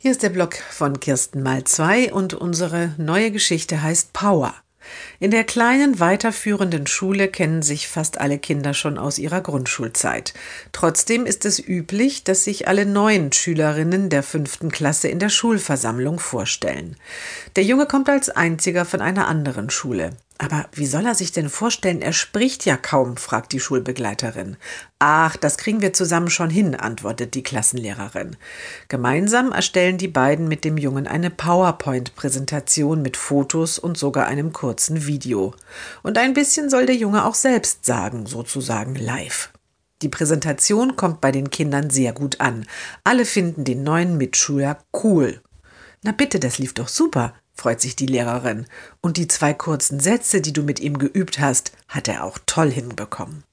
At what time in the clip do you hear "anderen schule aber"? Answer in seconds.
19.26-20.66